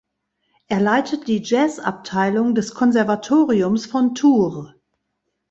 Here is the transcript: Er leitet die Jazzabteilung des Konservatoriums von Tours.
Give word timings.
Er 0.67 0.79
leitet 0.79 1.27
die 1.27 1.43
Jazzabteilung 1.43 2.55
des 2.55 2.73
Konservatoriums 2.73 3.85
von 3.85 4.15
Tours. 4.15 4.71